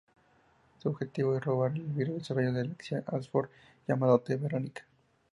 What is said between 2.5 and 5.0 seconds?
por Alexia Ashford, llamado T-Verónica.